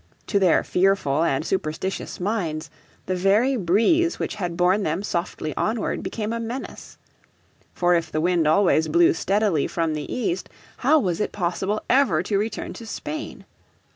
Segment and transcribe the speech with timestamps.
[0.25, 2.71] To their fearful and superstitious minds
[3.05, 6.97] the very breeze which had borne them softly onward became a menace.
[7.75, 12.23] For if the wind always blew steadily from the east how was it possible ever
[12.23, 13.45] to return to Spain?